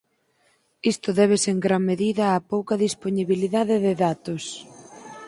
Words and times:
Isto 0.91 1.09
débese 1.19 1.49
en 1.53 1.59
gran 1.65 1.81
medida 1.91 2.23
á 2.33 2.35
pouca 2.53 2.81
dispoñibilidade 2.85 3.75
de 3.85 3.93
datos. 4.05 4.43